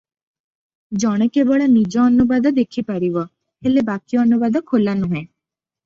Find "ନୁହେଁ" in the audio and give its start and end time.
5.07-5.25